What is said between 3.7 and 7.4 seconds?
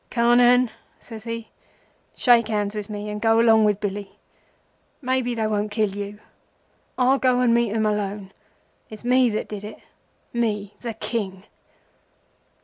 Billy. Maybe they won't kill you. I'll go